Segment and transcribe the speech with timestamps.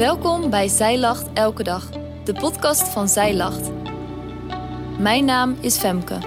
[0.00, 1.90] Welkom bij Zij Lacht Elke Dag,
[2.24, 3.70] de podcast van Zij Lacht.
[4.98, 6.18] Mijn naam is Femke.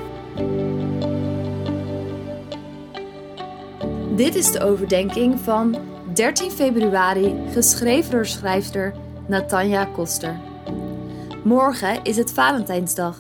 [4.16, 5.78] Dit is de overdenking van
[6.14, 8.96] 13 februari, geschreven door schrijfster
[9.28, 10.40] Natanja Koster.
[11.44, 13.20] Morgen is het Valentijnsdag.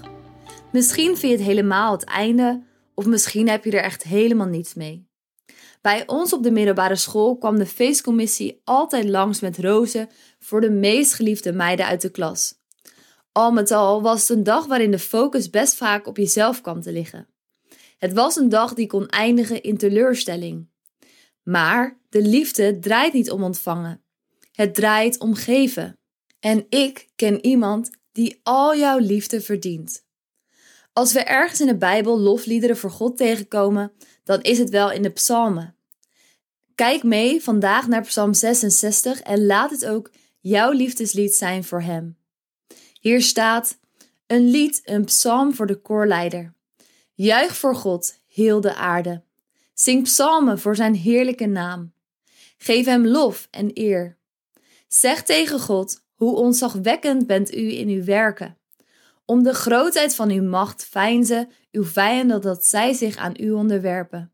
[0.71, 2.63] Misschien vind je het helemaal het einde,
[2.93, 5.12] of misschien heb je er echt helemaal niets mee.
[5.83, 10.09] Bij ons op de middelbare school kwam de feestcommissie altijd langs met rozen
[10.39, 12.55] voor de meest geliefde meiden uit de klas.
[13.31, 16.81] Al met al was het een dag waarin de focus best vaak op jezelf kwam
[16.81, 17.27] te liggen.
[17.97, 20.69] Het was een dag die kon eindigen in teleurstelling.
[21.43, 24.03] Maar de liefde draait niet om ontvangen.
[24.51, 25.97] Het draait om geven.
[26.39, 30.05] En ik ken iemand die al jouw liefde verdient.
[30.93, 33.91] Als we ergens in de Bijbel lofliederen voor God tegenkomen,
[34.23, 35.75] dan is het wel in de psalmen.
[36.75, 42.17] Kijk mee vandaag naar Psalm 66 en laat het ook jouw liefdeslied zijn voor Hem.
[42.99, 43.79] Hier staat
[44.27, 46.53] een lied, een psalm voor de koorleider.
[47.13, 49.23] Juich voor God, heel de aarde.
[49.73, 51.93] Zing psalmen voor Zijn heerlijke naam.
[52.57, 54.17] Geef Hem lof en eer.
[54.87, 58.57] Zeg tegen God, hoe ontzagwekkend bent U in uw werken.
[59.25, 64.33] Om de grootheid van uw macht veinzen uw vijanden dat zij zich aan u onderwerpen.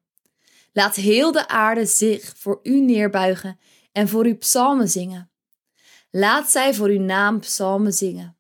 [0.74, 3.60] Laat heel de aarde zich voor u neerbuigen
[3.92, 5.32] en voor uw psalmen zingen.
[6.12, 8.38] Laat zij voor uw naam psalmen zingen.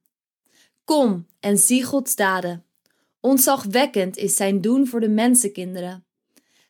[0.83, 2.65] Kom en zie Gods daden.
[3.19, 6.05] Ontzagwekkend is zijn doen voor de mensenkinderen.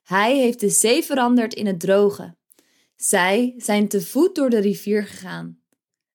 [0.04, 2.36] Hij heeft de zee veranderd in het droge.
[2.96, 5.60] Zij zijn te voet door de rivier gegaan.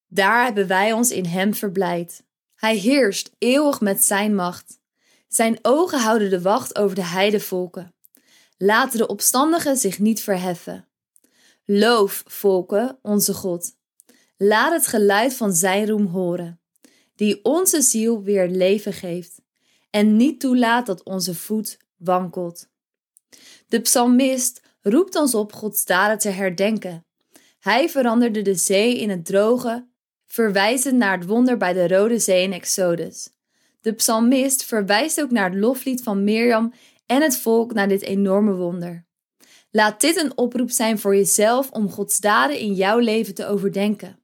[0.08, 2.24] Daar hebben wij ons in hem verblijd.
[2.64, 4.78] Hij heerst eeuwig met zijn macht.
[5.28, 7.94] Zijn ogen houden de wacht over de heidevolken.
[8.56, 10.88] Laten de opstandigen zich niet verheffen.
[11.64, 13.76] Loof, volken, onze God.
[14.36, 16.60] Laat het geluid van zijn roem horen,
[17.14, 19.40] die onze ziel weer leven geeft
[19.90, 22.68] en niet toelaat dat onze voet wankelt.
[23.68, 27.06] De psalmist roept ons op Gods daden te herdenken.
[27.60, 29.86] Hij veranderde de zee in het droge,
[30.34, 33.30] verwijzend naar het wonder bij de Rode Zee in Exodus.
[33.80, 36.72] De psalmist verwijst ook naar het loflied van Mirjam
[37.06, 39.06] en het volk naar dit enorme wonder.
[39.70, 44.18] Laat dit een oproep zijn voor jezelf om Gods daden in jouw leven te overdenken.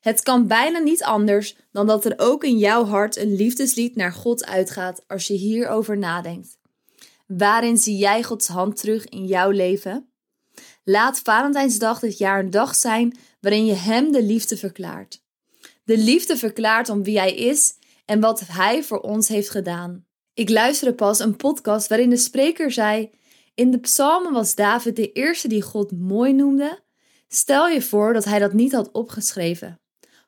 [0.00, 4.12] Het kan bijna niet anders dan dat er ook in jouw hart een liefdeslied naar
[4.12, 6.58] God uitgaat als je hierover nadenkt.
[7.26, 10.10] Waarin zie jij Gods hand terug in jouw leven?
[10.84, 15.24] Laat Valentijnsdag dit jaar een dag zijn waarin je Hem de liefde verklaart.
[15.86, 17.74] De liefde verklaart om wie Hij is
[18.04, 20.04] en wat Hij voor ons heeft gedaan.
[20.34, 23.10] Ik luisterde pas een podcast waarin de spreker zei:
[23.54, 26.78] In de psalmen was David de eerste die God mooi noemde.
[27.28, 29.80] Stel je voor dat hij dat niet had opgeschreven.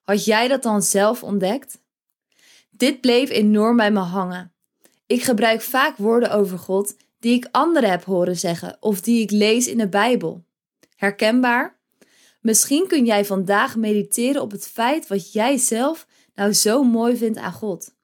[0.02, 1.80] Had jij dat dan zelf ontdekt?
[2.70, 4.52] Dit bleef enorm bij me hangen.
[5.06, 9.30] Ik gebruik vaak woorden over God die ik anderen heb horen zeggen of die ik
[9.30, 10.44] lees in de Bijbel.
[10.96, 11.77] Herkenbaar?
[12.48, 17.38] Misschien kun jij vandaag mediteren op het feit wat jij zelf nou zo mooi vindt
[17.38, 17.94] aan God.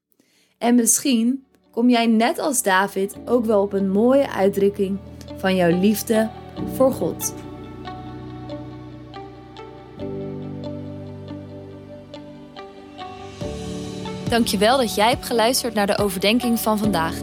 [0.58, 4.98] En misschien kom jij net als David ook wel op een mooie uitdrukking
[5.36, 6.30] van jouw liefde
[6.74, 7.34] voor God.
[14.28, 17.14] Dankjewel dat jij hebt geluisterd naar de overdenking van vandaag.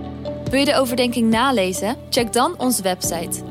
[0.50, 1.96] Wil je de overdenking nalezen?
[2.09, 3.50] Check dan onze website.